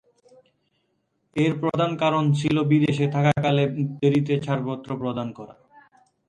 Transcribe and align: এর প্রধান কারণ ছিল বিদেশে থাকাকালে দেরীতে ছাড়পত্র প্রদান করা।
এর 1.35 1.51
প্রধান 1.61 1.91
কারণ 1.97 2.23
ছিল 2.31 2.55
বিদেশে 2.71 3.05
থাকাকালে 3.15 3.63
দেরীতে 3.99 4.33
ছাড়পত্র 4.45 4.89
প্রদান 5.01 5.27
করা। 5.37 5.53